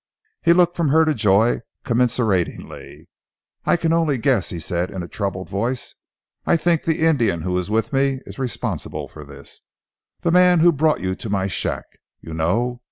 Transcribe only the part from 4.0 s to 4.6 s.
guess," he